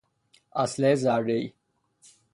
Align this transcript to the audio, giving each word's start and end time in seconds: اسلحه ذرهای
اسلحه 0.55 0.93
ذرهای 0.95 1.53